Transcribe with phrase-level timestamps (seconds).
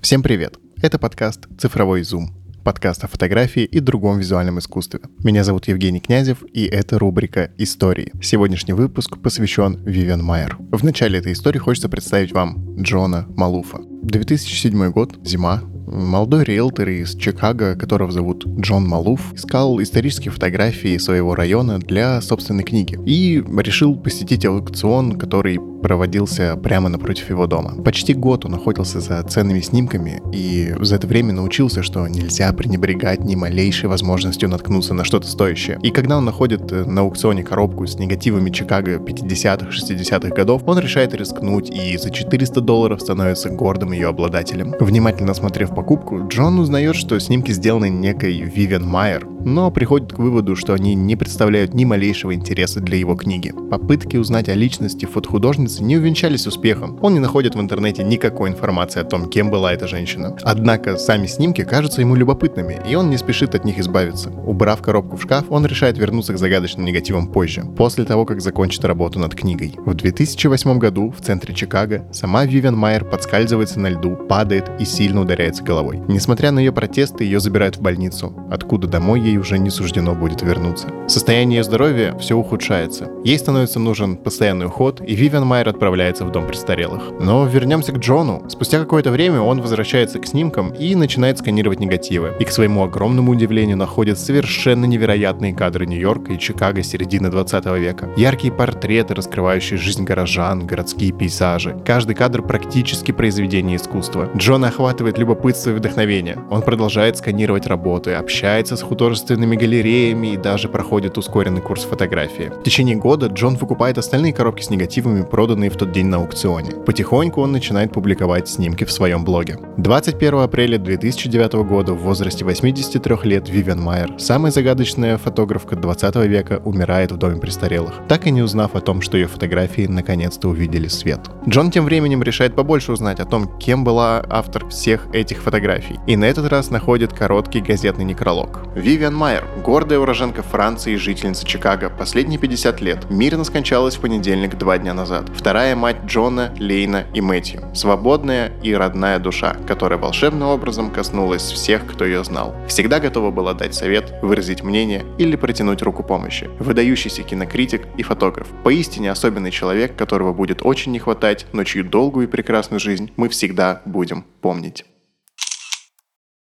[0.00, 0.56] Всем привет!
[0.80, 2.34] Это подкаст «Цифровой зум»,
[2.64, 5.00] подкаст о фотографии и другом визуальном искусстве.
[5.22, 8.12] Меня зовут Евгений Князев, и это рубрика «Истории».
[8.22, 10.56] Сегодняшний выпуск посвящен Вивиан Майер.
[10.58, 13.78] В начале этой истории хочется представить вам Джона Малуфа.
[14.04, 15.62] 2007 год, зима,
[15.92, 22.64] Молодой риэлтор из Чикаго, которого зовут Джон Малуф, искал исторические фотографии своего района для собственной
[22.64, 27.74] книги и решил посетить аукцион, который проводился прямо напротив его дома.
[27.82, 33.20] Почти год он охотился за ценными снимками и за это время научился, что нельзя пренебрегать
[33.24, 35.78] ни малейшей возможностью наткнуться на что-то стоящее.
[35.82, 40.78] И когда он находит э, на аукционе коробку с негативами Чикаго 50-х, 60-х годов, он
[40.78, 44.74] решает рискнуть и за 400 долларов становится гордым ее обладателем.
[44.78, 50.56] Внимательно осмотрев покупку, Джон узнает, что снимки сделаны некой Вивиан Майер, но приходит к выводу,
[50.56, 53.52] что они не представляют ни малейшего интереса для его книги.
[53.70, 56.98] Попытки узнать о личности фотохудожницы не увенчались успехом.
[57.02, 60.36] Он не находит в интернете никакой информации о том, кем была эта женщина.
[60.42, 64.30] Однако сами снимки кажутся ему любопытными, и он не спешит от них избавиться.
[64.30, 68.84] Убрав коробку в шкаф, он решает вернуться к загадочным негативам позже, после того, как закончит
[68.84, 69.74] работу над книгой.
[69.84, 75.20] В 2008 году в центре Чикаго сама Вивиан Майер подскальзывается на льду, падает и сильно
[75.20, 76.00] ударяется головой.
[76.08, 80.14] Несмотря на ее протесты, ее забирают в больницу, откуда домой ей ей уже не суждено
[80.14, 80.88] будет вернуться.
[81.08, 83.10] Состояние здоровья все ухудшается.
[83.24, 87.02] Ей становится нужен постоянный уход, и Вивиан Майер отправляется в дом престарелых.
[87.20, 88.44] Но вернемся к Джону.
[88.48, 92.34] Спустя какое-то время он возвращается к снимкам и начинает сканировать негативы.
[92.38, 98.08] И к своему огромному удивлению находит совершенно невероятные кадры Нью-Йорка и Чикаго середины 20 века.
[98.16, 101.76] Яркие портреты, раскрывающие жизнь горожан, городские пейзажи.
[101.84, 104.28] Каждый кадр практически произведение искусства.
[104.36, 106.38] Джона охватывает любопытство и вдохновение.
[106.50, 112.50] Он продолжает сканировать работы, общается с художественными художественными галереями и даже проходит ускоренный курс фотографии.
[112.60, 116.72] В течение года Джон выкупает остальные коробки с негативами, проданные в тот день на аукционе.
[116.84, 119.58] Потихоньку он начинает публиковать снимки в своем блоге.
[119.76, 126.60] 21 апреля 2009 года в возрасте 83 лет Вивиан Майер, самая загадочная фотографка 20 века,
[126.64, 130.88] умирает в доме престарелых, так и не узнав о том, что ее фотографии наконец-то увидели
[130.88, 131.20] свет.
[131.48, 136.16] Джон тем временем решает побольше узнать о том, кем была автор всех этих фотографий, и
[136.16, 138.60] на этот раз находит короткий газетный некролог.
[138.74, 144.00] Вивиан Вивиан Майер, гордая уроженка Франции и жительница Чикаго, последние 50 лет, мирно скончалась в
[144.00, 145.30] понедельник два дня назад.
[145.36, 147.62] Вторая мать Джона, Лейна и Мэтью.
[147.74, 152.54] Свободная и родная душа, которая волшебным образом коснулась всех, кто ее знал.
[152.66, 156.48] Всегда готова была дать совет, выразить мнение или протянуть руку помощи.
[156.58, 158.48] Выдающийся кинокритик и фотограф.
[158.64, 163.28] Поистине особенный человек, которого будет очень не хватать, но чью долгую и прекрасную жизнь мы
[163.28, 164.86] всегда будем помнить.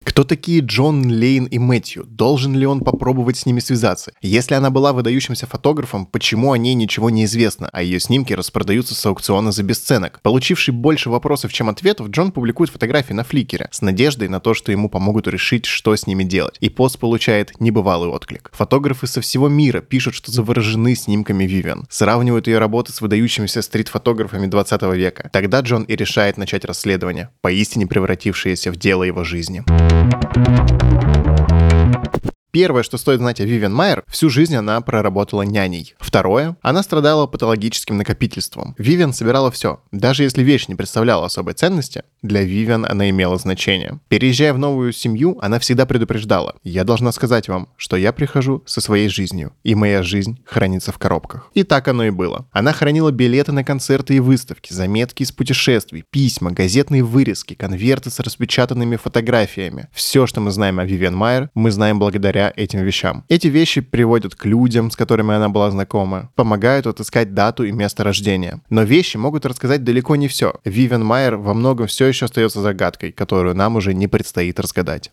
[0.08, 2.06] Кто такие Джон, Лейн и Мэтью?
[2.06, 4.12] Должен ли он попробовать с ними связаться?
[4.22, 8.94] Если она была выдающимся фотографом, почему о ней ничего не известно, а ее снимки распродаются
[8.94, 10.20] с аукциона за бесценок?
[10.22, 14.72] Получивший больше вопросов, чем ответов, Джон публикует фотографии на фликере с надеждой на то, что
[14.72, 16.56] ему помогут решить, что с ними делать.
[16.60, 18.50] И пост получает небывалый отклик.
[18.54, 24.46] Фотографы со всего мира пишут, что заворожены снимками Вивиан, сравнивают ее работы с выдающимися стрит-фотографами
[24.46, 25.28] 20 века.
[25.34, 29.62] Тогда Джон и решает начать расследование, поистине превратившееся в дело его жизни.
[30.08, 32.37] どこに行くんだろう?
[32.58, 35.94] Первое, что стоит знать о Вивиан Майер, всю жизнь она проработала няней.
[36.00, 38.74] Второе, она страдала патологическим накопительством.
[38.78, 39.78] Вивиан собирала все.
[39.92, 44.00] Даже если вещь не представляла особой ценности, для Вивиан она имела значение.
[44.08, 46.56] Переезжая в новую семью, она всегда предупреждала.
[46.64, 50.98] Я должна сказать вам, что я прихожу со своей жизнью, и моя жизнь хранится в
[50.98, 51.52] коробках.
[51.54, 52.48] И так оно и было.
[52.50, 58.18] Она хранила билеты на концерты и выставки, заметки из путешествий, письма, газетные вырезки, конверты с
[58.18, 59.86] распечатанными фотографиями.
[59.92, 63.24] Все, что мы знаем о Вивиан Майер, мы знаем благодаря этим вещам.
[63.28, 68.04] Эти вещи приводят к людям, с которыми она была знакома, помогают отыскать дату и место
[68.04, 68.60] рождения.
[68.70, 70.54] Но вещи могут рассказать далеко не все.
[70.64, 75.10] Вивен Майер во многом все еще остается загадкой, которую нам уже не предстоит разгадать.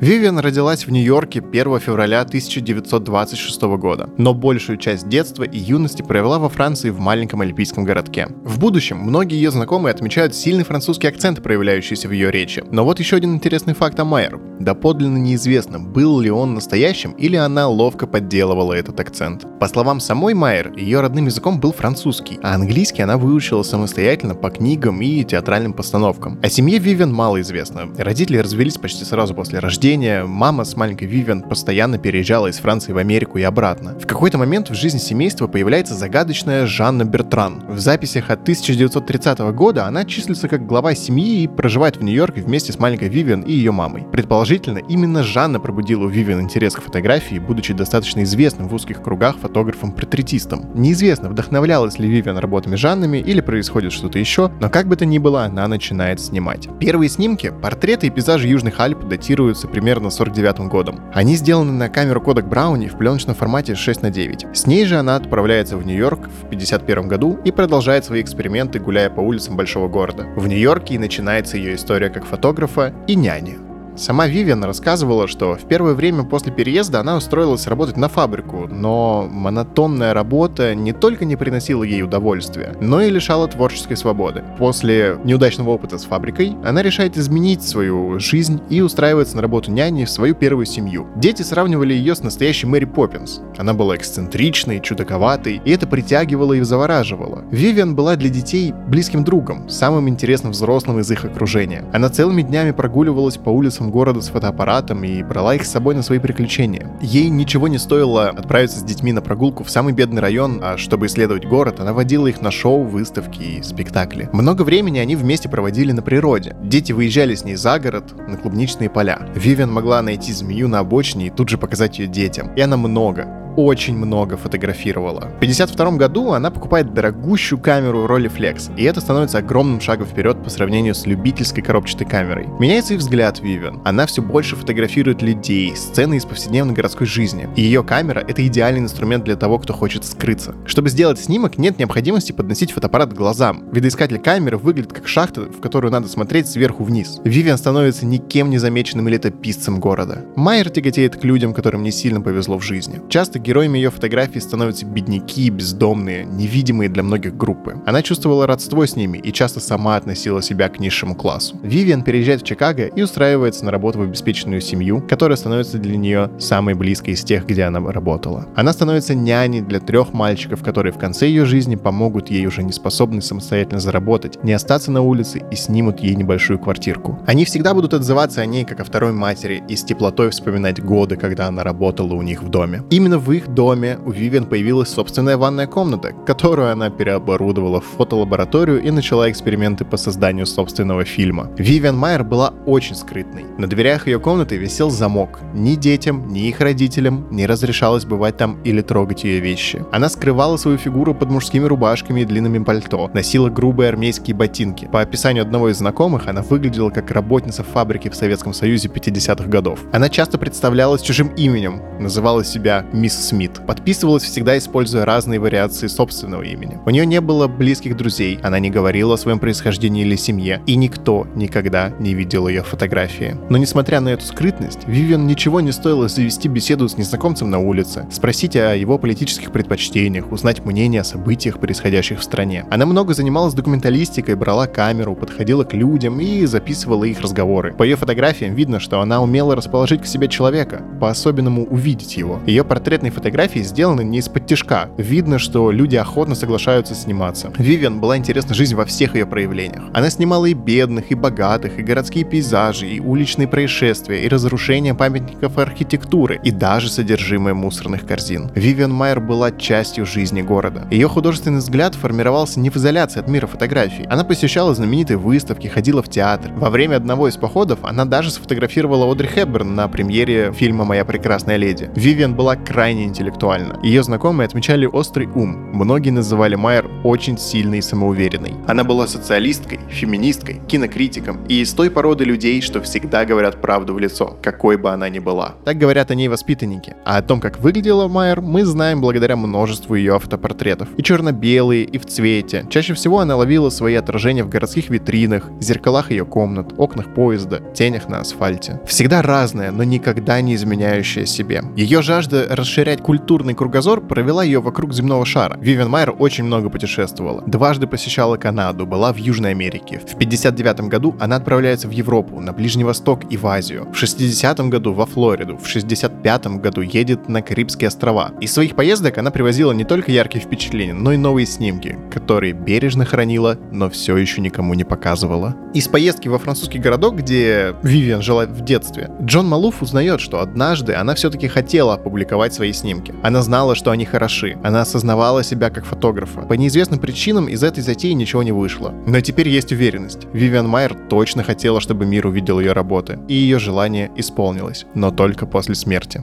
[0.00, 6.40] Вивиан родилась в Нью-Йорке 1 февраля 1926 года, но большую часть детства и юности провела
[6.40, 8.26] во Франции в маленьком альпийском городке.
[8.42, 12.64] В будущем многие ее знакомые отмечают сильный французский акцент, проявляющийся в ее речи.
[12.72, 14.40] Но вот еще один интересный факт о Майер.
[14.58, 19.46] Доподлинно неизвестно, был ли он настоящим или она ловко подделывала этот акцент.
[19.60, 24.50] По словам самой Майер, ее родным языком был французский, а английский она выучила самостоятельно по
[24.50, 26.40] книгам и театральным постановкам.
[26.42, 27.88] О семье Вивиан мало известно.
[27.96, 32.92] Родители развелись почти сразу после рождения рождения мама с маленькой Вивиан постоянно переезжала из Франции
[32.92, 33.98] в Америку и обратно.
[33.98, 37.62] В какой-то момент в жизни семейства появляется загадочная Жанна Бертран.
[37.68, 42.72] В записях от 1930 года она числится как глава семьи и проживает в Нью-Йорке вместе
[42.72, 44.06] с маленькой Вивиан и ее мамой.
[44.10, 49.36] Предположительно, именно Жанна пробудила у Вивиан интерес к фотографии, будучи достаточно известным в узких кругах
[49.36, 50.70] фотографом-портретистом.
[50.74, 55.18] Неизвестно, вдохновлялась ли Вивиан работами Жаннами или происходит что-то еще, но как бы то ни
[55.18, 56.70] было, она начинает снимать.
[56.80, 61.00] Первые снимки, портреты и пейзажи Южных Альп датируются примерно 49 годом.
[61.12, 64.56] Они сделаны на камеру Kodak Brownie в пленочном формате 6 на 9.
[64.56, 69.10] С ней же она отправляется в Нью-Йорк в 51 году и продолжает свои эксперименты, гуляя
[69.10, 70.26] по улицам большого города.
[70.36, 73.58] В Нью-Йорке и начинается ее история как фотографа и няни.
[73.96, 79.28] Сама Вивиан рассказывала, что в первое время после переезда она устроилась работать на фабрику, но
[79.30, 84.42] монотонная работа не только не приносила ей удовольствия, но и лишала творческой свободы.
[84.58, 90.06] После неудачного опыта с фабрикой она решает изменить свою жизнь и устраивается на работу няней
[90.06, 91.06] в свою первую семью.
[91.14, 93.42] Дети сравнивали ее с настоящей Мэри Поппинс.
[93.58, 97.44] Она была эксцентричной, чудаковатой, и это притягивало и завораживало.
[97.52, 101.84] Вивиан была для детей близким другом, самым интересным взрослым из их окружения.
[101.92, 105.94] Она целыми днями прогуливалась по улицам улицам города с фотоаппаратом и брала их с собой
[105.94, 106.86] на свои приключения.
[107.00, 111.06] Ей ничего не стоило отправиться с детьми на прогулку в самый бедный район, а чтобы
[111.06, 114.28] исследовать город, она водила их на шоу, выставки и спектакли.
[114.32, 116.56] Много времени они вместе проводили на природе.
[116.62, 119.18] Дети выезжали с ней за город, на клубничные поля.
[119.34, 122.52] Вивиан могла найти змею на обочине и тут же показать ее детям.
[122.56, 125.20] И она много, очень много фотографировала.
[125.20, 130.50] В 1952 году она покупает дорогущую камеру Rolleiflex, и это становится огромным шагом вперед по
[130.50, 132.46] сравнению с любительской коробчатой камерой.
[132.58, 133.80] Меняется и взгляд Вивиан.
[133.84, 137.48] Она все больше фотографирует людей, сцены из повседневной городской жизни.
[137.56, 140.54] И ее камера— это идеальный инструмент для того, кто хочет скрыться.
[140.66, 143.64] Чтобы сделать снимок, нет необходимости подносить фотоаппарат к глазам.
[143.72, 147.20] Видоискатель камеры выглядит как шахта, в которую надо смотреть сверху вниз.
[147.24, 150.24] Вивиан становится никем не замеченным летописцем города.
[150.36, 153.00] Майер тяготеет к людям, которым не сильно повезло в жизни.
[153.08, 157.76] Часто героями ее фотографий становятся бедняки, бездомные, невидимые для многих группы.
[157.86, 161.56] Она чувствовала родство с ними и часто сама относила себя к низшему классу.
[161.62, 166.30] Вивиан переезжает в Чикаго и устраивается на работу в обеспеченную семью, которая становится для нее
[166.38, 168.48] самой близкой из тех, где она работала.
[168.56, 172.72] Она становится няней для трех мальчиков, которые в конце ее жизни помогут ей уже не
[172.72, 177.18] способной самостоятельно заработать, не остаться на улице и снимут ей небольшую квартирку.
[177.26, 181.16] Они всегда будут отзываться о ней как о второй матери и с теплотой вспоминать годы,
[181.16, 182.82] когда она работала у них в доме.
[182.90, 188.82] Именно в их доме у Вивиан появилась собственная ванная комната, которую она переоборудовала в фотолабораторию
[188.82, 191.50] и начала эксперименты по созданию собственного фильма.
[191.56, 193.44] Вивиан Майер была очень скрытной.
[193.58, 195.40] На дверях ее комнаты висел замок.
[195.52, 199.84] Ни детям, ни их родителям не разрешалось бывать там или трогать ее вещи.
[199.92, 204.88] Она скрывала свою фигуру под мужскими рубашками и длинными пальто, носила грубые армейские ботинки.
[204.90, 209.80] По описанию одного из знакомых, она выглядела как работница фабрики в Советском Союзе 50-х годов.
[209.92, 213.60] Она часто представлялась чужим именем, называла себя мисс Смит.
[213.66, 216.78] Подписывалась всегда, используя разные вариации собственного имени.
[216.84, 220.76] У нее не было близких друзей, она не говорила о своем происхождении или семье, и
[220.76, 223.36] никто никогда не видел ее фотографии.
[223.48, 228.06] Но несмотря на эту скрытность, Вивиан ничего не стоило завести беседу с незнакомцем на улице,
[228.12, 232.66] спросить о его политических предпочтениях, узнать мнение о событиях, происходящих в стране.
[232.70, 237.72] Она много занималась документалистикой, брала камеру, подходила к людям и записывала их разговоры.
[237.72, 242.40] По ее фотографиям видно, что она умела расположить к себе человека, по-особенному увидеть его.
[242.46, 244.88] Ее портретные фотографии сделаны не из-под тяжка.
[244.98, 247.52] Видно, что люди охотно соглашаются сниматься.
[247.56, 249.84] Вивиан была интересна жизнь во всех ее проявлениях.
[249.94, 255.58] Она снимала и бедных, и богатых, и городские пейзажи, и уличные происшествия, и разрушения памятников
[255.58, 258.50] архитектуры, и даже содержимое мусорных корзин.
[258.54, 260.86] Вивиан Майер была частью жизни города.
[260.90, 264.04] Ее художественный взгляд формировался не в изоляции от мира фотографий.
[264.10, 266.52] Она посещала знаменитые выставки, ходила в театр.
[266.54, 271.56] Во время одного из походов она даже сфотографировала Одри Хепберн на премьере фильма «Моя прекрасная
[271.56, 271.90] леди».
[271.94, 273.78] Вивиан была крайне интеллектуальна.
[273.82, 275.70] Ее знакомые отмечали острый ум.
[275.72, 278.54] Многие называли Майер очень сильной и самоуверенной.
[278.66, 283.98] Она была социалисткой, феминисткой, кинокритиком и из той породы людей, что всегда говорят правду в
[283.98, 285.54] лицо, какой бы она ни была.
[285.64, 286.96] Так говорят о ней воспитанники.
[287.04, 290.88] А о том, как выглядела Майер, мы знаем благодаря множеству ее автопортретов.
[290.96, 292.66] И черно-белые, и в цвете.
[292.70, 298.08] Чаще всего она ловила свои отражения в городских витринах, зеркалах ее комнат, окнах поезда, тенях
[298.08, 298.80] на асфальте.
[298.86, 301.62] Всегда разная, но никогда не изменяющая себе.
[301.76, 302.46] Ее жажда
[302.84, 305.56] расширять культурный кругозор провела ее вокруг земного шара.
[305.58, 307.42] Вивен Майер очень много путешествовала.
[307.46, 310.02] Дважды посещала Канаду, была в Южной Америке.
[310.06, 313.88] В 59 году она отправляется в Европу, на Ближний Восток и в Азию.
[313.90, 315.56] В 60 году во Флориду.
[315.56, 318.32] В 65 году едет на Карибские острова.
[318.42, 323.06] Из своих поездок она привозила не только яркие впечатления, но и новые снимки, которые бережно
[323.06, 325.56] хранила, но все еще никому не показывала.
[325.72, 330.94] Из поездки во французский городок, где Вивиан жила в детстве, Джон Малуф узнает, что однажды
[330.94, 333.14] она все-таки хотела опубликовать свои снимки.
[333.22, 334.58] Она знала, что они хороши.
[334.62, 336.42] Она осознавала себя как фотографа.
[336.42, 338.94] По неизвестным причинам из этой затеи ничего не вышло.
[339.06, 340.26] Но теперь есть уверенность.
[340.32, 345.46] Вивиан Майер точно хотела, чтобы мир увидел ее работы, и ее желание исполнилось, но только
[345.46, 346.22] после смерти.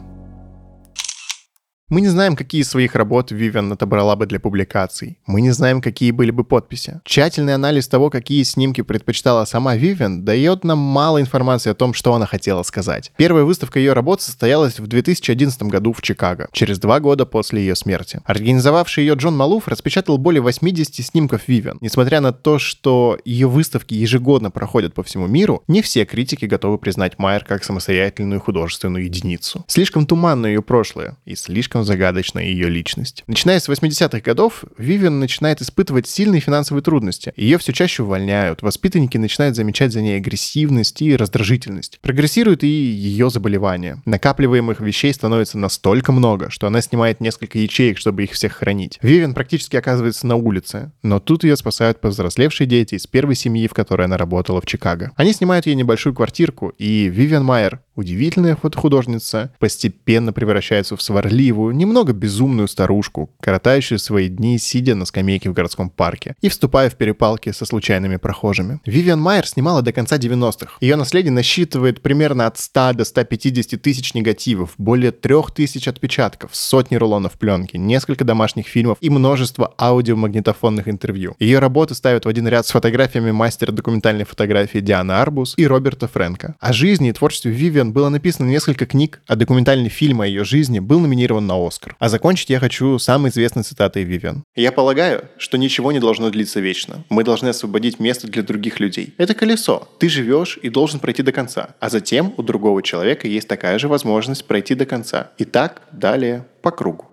[1.91, 5.17] Мы не знаем, какие из своих работ Вивиан отобрала бы для публикаций.
[5.25, 7.01] Мы не знаем, какие были бы подписи.
[7.03, 12.13] Тщательный анализ того, какие снимки предпочитала сама Вивиан, дает нам мало информации о том, что
[12.13, 13.11] она хотела сказать.
[13.17, 17.75] Первая выставка ее работ состоялась в 2011 году в Чикаго, через два года после ее
[17.75, 18.21] смерти.
[18.23, 21.77] Организовавший ее Джон Малуф распечатал более 80 снимков Вивиан.
[21.81, 26.77] Несмотря на то, что ее выставки ежегодно проходят по всему миру, не все критики готовы
[26.77, 29.65] признать Майер как самостоятельную художественную единицу.
[29.67, 33.23] Слишком туманно ее прошлое и слишком слишком загадочна ее личность.
[33.27, 37.33] Начиная с 80-х годов, Вивиан начинает испытывать сильные финансовые трудности.
[37.35, 41.99] Ее все чаще увольняют, воспитанники начинают замечать за ней агрессивность и раздражительность.
[42.01, 44.01] Прогрессирует и ее заболевание.
[44.05, 48.99] Накапливаемых вещей становится настолько много, что она снимает несколько ячеек, чтобы их всех хранить.
[49.01, 53.73] Вивиан практически оказывается на улице, но тут ее спасают повзрослевшие дети из первой семьи, в
[53.73, 55.11] которой она работала в Чикаго.
[55.15, 62.13] Они снимают ей небольшую квартирку, и Вивиан Майер, удивительная фотохудожница, постепенно превращается в сварливую, немного
[62.13, 67.51] безумную старушку, коротающую свои дни, сидя на скамейке в городском парке и вступая в перепалки
[67.51, 68.79] со случайными прохожими.
[68.85, 70.77] Вивиан Майер снимала до конца 90-х.
[70.81, 77.33] Ее наследие насчитывает примерно от 100 до 150 тысяч негативов, более 3000 отпечатков, сотни рулонов
[77.33, 81.35] пленки, несколько домашних фильмов и множество аудиомагнитофонных интервью.
[81.39, 86.07] Ее работы ставят в один ряд с фотографиями мастера документальной фотографии Дианы Арбус и Роберта
[86.07, 86.55] Фрэнка.
[86.59, 90.79] О жизни и творчестве Вивиан было написано несколько книг, а документальный фильм о ее жизни
[90.79, 91.95] был номинирован на Оскар.
[91.99, 94.43] А закончить я хочу самой известной цитатой Вивиан.
[94.55, 97.03] «Я полагаю, что ничего не должно длиться вечно.
[97.09, 99.13] Мы должны освободить место для других людей.
[99.17, 99.87] Это колесо.
[99.99, 101.75] Ты живешь и должен пройти до конца.
[101.79, 105.31] А затем у другого человека есть такая же возможность пройти до конца.
[105.37, 107.07] И так далее по кругу.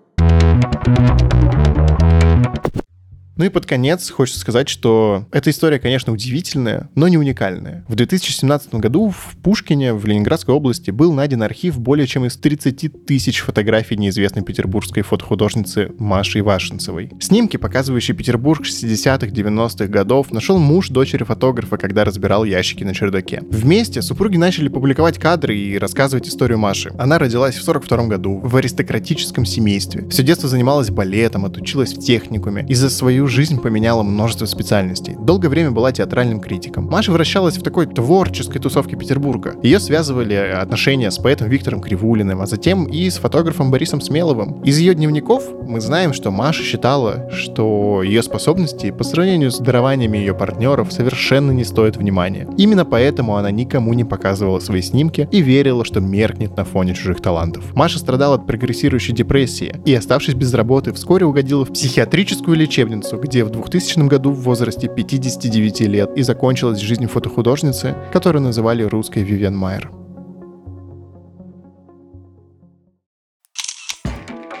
[3.39, 7.85] Ну и под конец хочется сказать, что эта история, конечно, удивительная, но не уникальная.
[7.87, 13.05] В 2017 году в Пушкине, в Ленинградской области, был найден архив более чем из 30
[13.05, 17.11] тысяч фотографий неизвестной петербургской фотохудожницы Маши Ивашенцевой.
[17.21, 23.41] Снимки, показывающие Петербург 60-х, 90-х годов, нашел муж дочери фотографа, когда разбирал ящики на чердаке.
[23.49, 26.91] Вместе супруги начали публиковать кадры и рассказывать историю Маши.
[26.99, 30.09] Она родилась в 42 году в аристократическом семействе.
[30.09, 35.15] Все детство занималась балетом, отучилась в техникуме и за свою жизнь поменяла множество специальностей.
[35.19, 36.85] Долгое время была театральным критиком.
[36.85, 39.55] Маша вращалась в такой творческой тусовке Петербурга.
[39.63, 44.61] Ее связывали отношения с поэтом Виктором Кривулиным, а затем и с фотографом Борисом Смеловым.
[44.63, 50.17] Из ее дневников мы знаем, что Маша считала, что ее способности по сравнению с дарованиями
[50.17, 52.47] ее партнеров совершенно не стоят внимания.
[52.57, 57.21] Именно поэтому она никому не показывала свои снимки и верила, что меркнет на фоне чужих
[57.21, 57.75] талантов.
[57.75, 63.43] Маша страдала от прогрессирующей депрессии и, оставшись без работы, вскоре угодила в психиатрическую лечебницу, где
[63.43, 69.55] в 2000 году в возрасте 59 лет и закончилась жизнь фотохудожницы, которую называли русской Вивиан
[69.55, 69.98] Майер.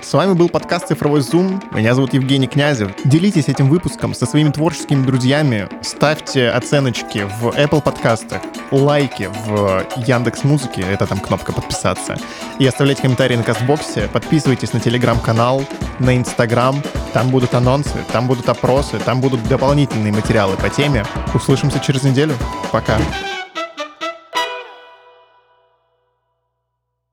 [0.09, 1.61] С вами был подкаст «Цифровой зум».
[1.71, 2.89] Меня зовут Евгений Князев.
[3.05, 5.69] Делитесь этим выпуском со своими творческими друзьями.
[5.83, 12.17] Ставьте оценочки в Apple подкастах, лайки в Яндекс Музыке, это там кнопка подписаться.
[12.57, 14.09] И оставляйте комментарии на Кастбоксе.
[14.11, 15.63] Подписывайтесь на Телеграм-канал,
[15.99, 16.81] на Инстаграм.
[17.13, 21.05] Там будут анонсы, там будут опросы, там будут дополнительные материалы по теме.
[21.35, 22.33] Услышимся через неделю.
[22.71, 22.97] Пока.